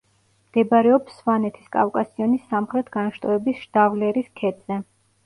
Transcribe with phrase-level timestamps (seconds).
[0.51, 4.81] მდებარეობს სვანეთის კავკასიონის სამხრეთ განშტოების შდავლერის ქედზე.